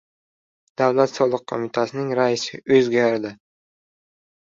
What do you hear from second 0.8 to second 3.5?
Davlat soliq qo‘mitasining raisi o‘zgaradi